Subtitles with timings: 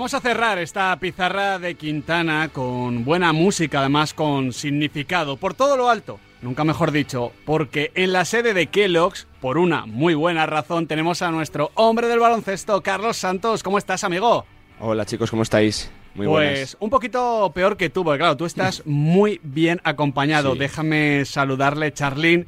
[0.00, 5.76] Vamos a cerrar esta pizarra de Quintana con buena música, además con significado, por todo
[5.76, 10.46] lo alto, nunca mejor dicho, porque en la sede de Kellogg's, por una muy buena
[10.46, 13.62] razón, tenemos a nuestro hombre del baloncesto, Carlos Santos.
[13.62, 14.46] ¿Cómo estás, amigo?
[14.78, 15.90] Hola chicos, ¿cómo estáis?
[16.14, 20.54] Muy pues un poquito peor que tú, porque claro, tú estás muy bien acompañado.
[20.54, 22.46] Déjame saludarle, Charlín.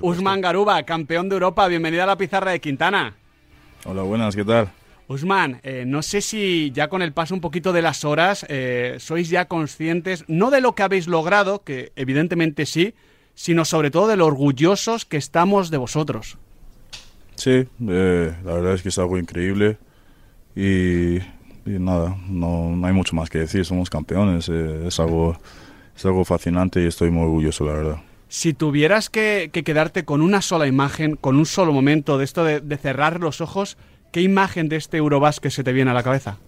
[0.00, 3.14] Usman Garuba, campeón de Europa, bienvenido a la pizarra de Quintana.
[3.84, 4.70] Hola, buenas, ¿qué tal?
[5.06, 8.96] Usman, eh, no sé si ya con el paso un poquito de las horas eh,
[8.98, 12.94] sois ya conscientes, no de lo que habéis logrado, que evidentemente sí,
[13.34, 16.38] sino sobre todo de lo orgullosos que estamos de vosotros.
[17.34, 19.76] Sí, eh, la verdad es que es algo increíble
[20.56, 21.18] y,
[21.66, 25.36] nada, no, hay mucho más que decir, somos campeones, es, algo,
[25.94, 27.96] es algo fascinante y estoy muy orgulloso, la verdad.
[28.28, 32.60] Si tuvieras que, quedarte con una sola imagen, con un solo momento de esto de,
[32.60, 33.76] de cerrar los ojos,
[34.14, 36.38] ¿Qué imagen de este Eurobasket se te viene a la cabeza?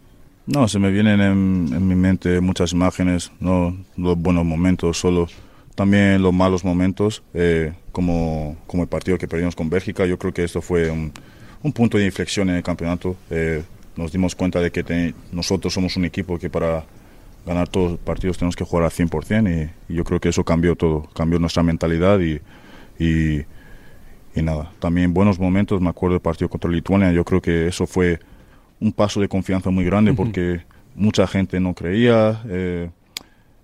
[0.46, 5.26] No, se me vienen en, mi mente muchas imágenes, no los buenos momentos solo,
[5.74, 10.06] también los malos momentos, eh, como, como el partido que perdimos con Bélgica.
[10.06, 11.12] Yo creo que esto fue un,
[11.72, 13.16] punto de inflexión en el campeonato.
[13.30, 13.64] Eh,
[13.96, 16.84] nos dimos cuenta de que nosotros somos un equipo que para
[17.44, 20.44] ganar todos los partidos tenemos que jugar al 100% y, y yo creo que eso
[20.44, 22.40] cambió todo, cambió nuestra mentalidad y,
[23.04, 23.44] y
[24.36, 27.86] y nada, también buenos momentos, me acuerdo del partido contra Lituania, yo creo que eso
[27.86, 28.20] fue
[28.78, 30.60] un paso de confianza muy grande porque
[30.94, 32.90] mucha gente no creía, eh,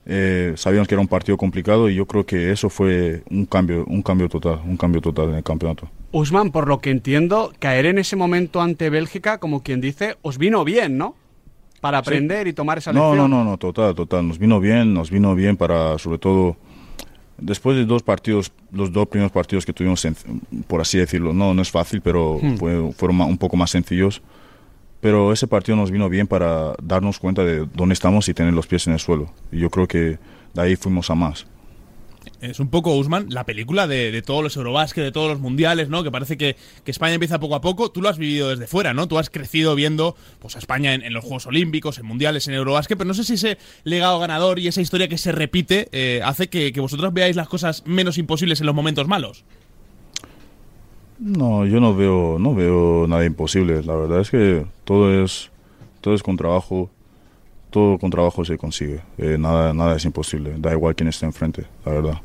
[0.07, 3.85] eh, sabíamos que era un partido complicado y yo creo que eso fue un cambio,
[3.87, 5.89] un cambio total, un cambio total en el campeonato.
[6.11, 10.39] Usman, por lo que entiendo, caer en ese momento ante Bélgica, como quien dice, os
[10.39, 11.15] vino bien, ¿no?
[11.83, 13.17] Para aprender y tomar esa lección.
[13.17, 16.57] No, no, no, no, total, total, nos vino bien, nos vino bien para, sobre todo,
[17.43, 20.07] después de dos partidos, los dos primeros partidos que tuvimos,
[20.67, 22.93] por así decirlo, no, no es fácil, pero hmm.
[22.93, 24.23] fueron un poco más sencillos.
[25.01, 28.69] Pero ese partido nos vino bien para darnos cuenta de dónde estamos y tener los
[28.69, 29.33] pies en el suelo.
[29.51, 30.19] Y yo creo que
[30.55, 31.47] de ahí fuimos a más
[32.41, 36.03] es un poco, Usman, la película de, todos los Eurobásquet, de todos los mundiales, ¿no?
[36.03, 37.91] Que parece que, España empieza poco a poco.
[37.91, 39.09] Tú lo has vivido desde fuera, ¿no?
[39.09, 42.99] Tú has crecido viendo pues, a España en, los Juegos Olímpicos, en mundiales, en Eurobásquet,
[42.99, 46.49] pero no sé si ese legado ganador y esa historia que se repite eh, hace
[46.49, 49.45] que, vosotros veáis las cosas menos imposibles en los momentos malos.
[51.19, 53.83] No, yo no veo, no veo nada imposible.
[53.85, 55.51] La verdad es que todo es,
[56.01, 56.91] todo es con trabajo,
[57.73, 59.01] todo con trabajo se consigue.
[59.19, 60.55] Eh, nada, nada es imposible.
[60.59, 62.21] Da igual quién esté enfrente, la verdad.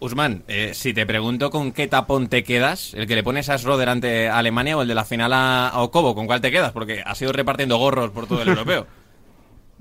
[0.00, 3.58] Usman, eh, si te pregunto con qué tapón te quedas, el que le pones a
[3.58, 6.72] Schroeder ante Alemania o el de la final a, Okobo, ¿con cuál te quedas?
[6.72, 8.86] Porque has ido repartiendo gorros por todo el europeo.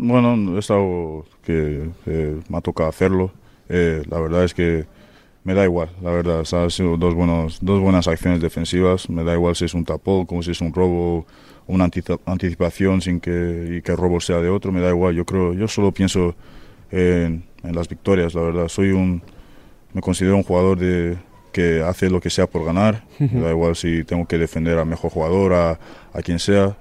[0.01, 3.33] Bueno, es algo que me ha tocado hacerlo.
[3.67, 4.85] Eh, la verdad es que
[5.43, 6.45] me da igual, la verdad.
[6.53, 9.09] Han sido dos, buenos, dos buenas acciones defensivas.
[9.09, 11.25] Me da igual si es un tapón, como si es un robo,
[11.69, 11.89] una
[12.25, 14.71] anticipación sin que, y que el robo sea de otro.
[14.71, 15.15] Me da igual.
[15.15, 16.35] Yo creo, yo solo pienso
[16.91, 18.67] en, en las victorias, la verdad.
[18.67, 19.21] Soy un
[19.93, 21.17] me considero un jugador de,
[21.51, 23.03] que hace lo que sea por ganar.
[23.19, 25.79] Me da igual si tengo que defender al mejor jugador, a,
[26.23, 26.77] quien sea.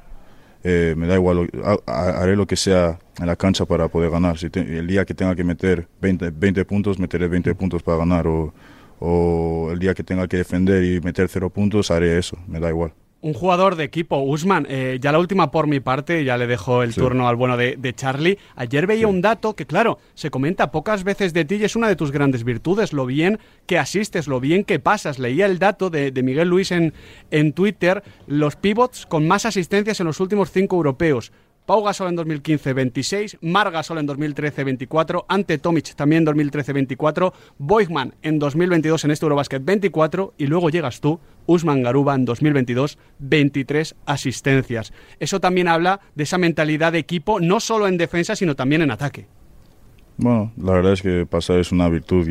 [0.64, 1.48] Eh, me da igual,
[1.86, 4.38] haré lo que sea en la cancha para poder ganar.
[4.38, 8.26] Si el día que tenga que meter 20, 20 puntos, meteré 20 puntos para ganar.
[8.26, 8.52] O,
[9.00, 12.36] o el día que tenga que defender y meter 0 puntos, haré eso.
[12.46, 16.24] Me da igual un jugador de equipo, Usman, eh, ya la última por mi parte,
[16.24, 18.38] ya le dejo el turno al bueno de, Charlie.
[18.54, 21.88] Ayer veía un dato que, claro, se comenta pocas veces de ti y es una
[21.88, 25.18] de tus grandes virtudes, lo bien que asistes, lo bien que pasas.
[25.18, 26.94] Leía el dato de, de Miguel Luis en,
[27.30, 31.32] en Twitter, los pivots con más asistencias en los últimos cinco europeos.
[31.68, 33.38] Pau Gasol en 2015, 26.
[33.42, 35.26] Mar Gasol en 2013, 24.
[35.28, 37.34] Ante Tomic también en 2013, 24.
[37.58, 40.32] Boigman en 2022 en este Eurobasket, 24.
[40.38, 44.94] Y luego llegas tú, Usman Garuba en 2022, 23 asistencias.
[45.20, 48.90] Eso también habla de esa mentalidad de equipo, no solo en defensa, sino también en
[48.90, 49.26] ataque.
[50.16, 52.26] Bueno, la verdad es que pasar es una virtud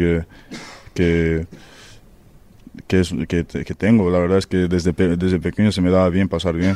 [0.95, 1.45] que,
[2.87, 4.09] que, que, tengo.
[4.09, 6.75] La verdad es que desde, desde pequeño se me daba bien pasar bien.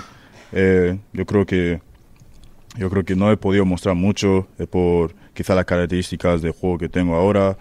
[0.52, 1.82] Eh, yo creo que
[2.78, 6.78] yo creo que no he podido mostrar mucho eh, por quizá las características de juego
[6.78, 7.58] que tengo ahora,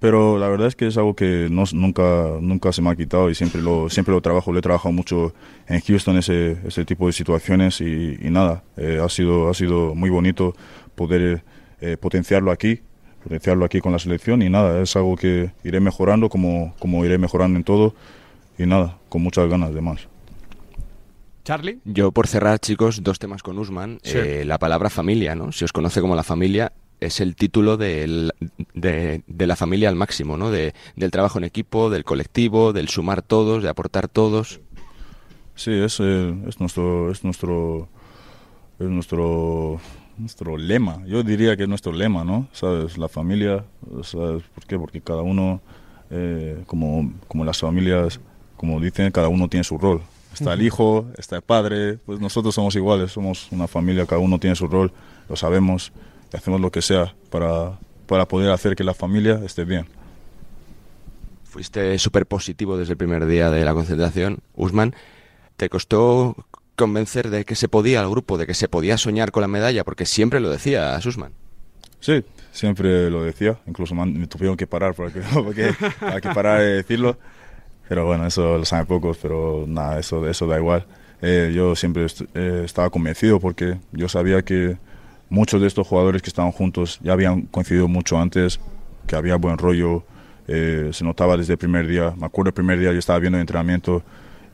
[0.00, 3.30] pero la verdad es que es algo que no, nunca, nunca se me ha quitado
[3.30, 4.52] y siempre lo, siempre lo trabajo.
[4.52, 5.34] Lo he trabajado mucho
[5.68, 10.10] en Houston, ese, ese tipo de situaciones y, nada, eh, ha, sido, ha sido muy
[10.10, 10.54] bonito
[10.94, 11.44] poder
[11.80, 12.80] eh, potenciarlo aquí,
[13.22, 17.18] potenciarlo aquí con la selección y nada, es algo que iré mejorando como, como iré
[17.18, 17.94] mejorando en todo
[18.58, 20.09] y nada, con muchas ganas de más.
[21.44, 21.80] Charlie.
[21.84, 24.00] Yo, por cerrar, chicos, dos temas con Usman.
[24.04, 25.52] Eh, la palabra familia, ¿no?
[25.52, 28.30] Si os conoce como la familia, es el título de,
[28.74, 30.50] la familia al máximo, ¿no?
[30.50, 34.60] De, del trabajo en equipo, del colectivo, del sumar todos, de aportar todos.
[35.54, 37.88] Sí, es, eh, es nuestro, es nuestro,
[38.78, 39.80] es nuestro,
[40.18, 41.02] nuestro lema.
[41.06, 42.48] Yo diría que es nuestro lema, ¿no?
[42.52, 42.98] ¿Sabes?
[42.98, 43.64] La familia,
[44.02, 44.78] ¿sabes por qué?
[44.78, 45.60] Porque cada uno,
[46.10, 48.20] eh, como, como las familias,
[48.56, 50.02] como dicen, cada uno tiene su rol.
[50.32, 54.38] Está el hijo, está el padre, pues nosotros somos iguales, somos una familia, cada uno
[54.38, 54.92] tiene su rol,
[55.28, 55.92] lo sabemos
[56.32, 59.86] y hacemos lo que sea para, para poder hacer que la familia esté bien.
[61.44, 64.94] Fuiste súper positivo desde el primer día de la concentración, Usman.
[65.56, 66.36] ¿Te costó
[66.76, 69.84] convencer de que se podía al grupo, de que se podía soñar con la medalla?
[69.84, 71.32] Porque siempre lo decía Usman.
[72.00, 73.58] Sí, siempre lo decía.
[73.66, 77.18] Incluso me tuvieron que parar porque, porque hay que parar de decirlo.
[77.90, 80.86] Pero bueno, eso lo saben pocos, pero nada, eso, eso da igual.
[81.22, 84.76] Eh, yo siempre eh, estaba convencido porque yo sabía que
[85.28, 88.60] muchos de estos jugadores que estaban juntos ya habían coincidido mucho antes,
[89.08, 90.04] que había buen rollo,
[90.46, 92.14] eh, se notaba desde el primer día.
[92.16, 94.04] Me acuerdo el primer día yo estaba viendo el entrenamiento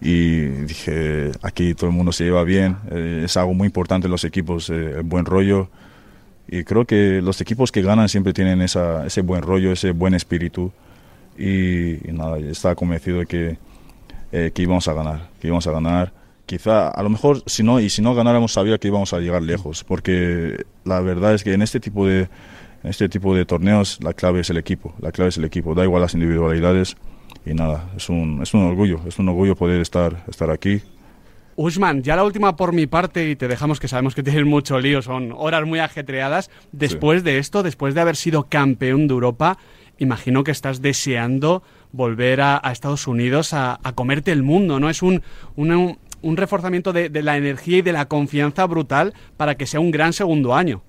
[0.00, 4.24] y dije, aquí todo el mundo se lleva bien, es algo muy importante en los
[4.24, 5.68] equipos, el buen rollo.
[6.48, 10.14] Y creo que los equipos que ganan siempre tienen esa, ese buen rollo, ese buen
[10.14, 10.72] espíritu
[11.38, 13.58] y, nada, estaba convencido de que,
[14.32, 16.12] eh, que íbamos a ganar, que íbamos a ganar.
[16.46, 19.42] Quizá, a lo mejor, si no, y si no ganáramos, sabía que íbamos a llegar
[19.42, 23.98] lejos, porque la verdad es que en este tipo de, en este tipo de torneos
[24.02, 26.96] la clave es el equipo, la clave es el equipo, da igual las individualidades
[27.44, 30.82] y nada, es un, es un orgullo, es un orgullo poder estar, estar aquí,
[31.56, 34.78] Usman, ya la última por mi parte y te dejamos que sabemos que tienes mucho
[34.78, 36.50] lío, son horas muy ajetreadas.
[36.70, 39.56] Después de esto, después de haber sido campeón de Europa,
[39.98, 41.62] imagino que estás deseando
[41.92, 44.90] volver a, Estados Unidos a, comerte el mundo, ¿no?
[44.90, 45.22] Es un,
[45.56, 50.12] un, reforzamiento de, la energía y de la confianza brutal para que sea un gran
[50.12, 50.82] segundo año.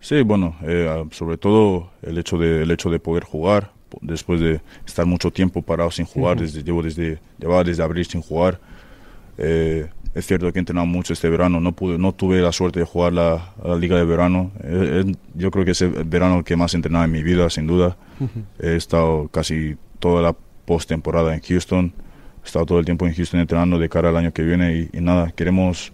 [0.00, 4.60] Sí, bueno, eh, sobre todo el hecho, de, el hecho de poder jugar, después de
[4.86, 8.60] estar mucho tiempo parado sin jugar, desde, llevo desde, llevaba desde abril sin jugar.
[9.38, 12.80] Eh, es cierto que he entrenado mucho este verano, no, pude, no tuve la suerte
[12.80, 14.50] de jugar la, Liga de Verano.
[14.62, 17.48] Eh, eh, yo creo que es el verano que más he entrenado en mi vida,
[17.50, 17.96] sin duda.
[18.58, 20.34] He estado casi toda la
[20.64, 21.92] postemporada en Houston.
[22.42, 25.00] He estado todo el tiempo en Houston entrenando de cara al año que viene y,
[25.00, 25.92] nada, queremos,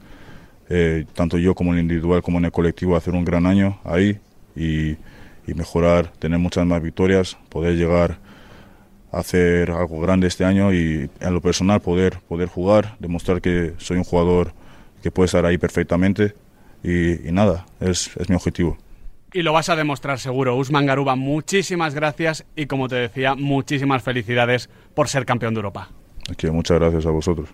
[0.68, 3.78] eh, tanto yo como en el individual como en el colectivo, hacer un gran año
[3.84, 4.18] ahí
[4.56, 4.92] y,
[5.46, 8.18] y mejorar, tener muchas más victorias, poder llegar
[9.14, 13.96] hacer algo grande este año y en lo personal poder, poder jugar, demostrar que soy
[13.96, 14.52] un jugador
[15.02, 16.34] que puede estar ahí perfectamente
[16.82, 18.76] y, nada, es, es, mi objetivo.
[19.32, 20.56] Y lo vas a demostrar seguro.
[20.56, 25.88] Usman Garuba, muchísimas gracias y como te decía, muchísimas felicidades por ser campeón de Europa.
[26.30, 27.48] Aquí, muchas gracias a vosotros.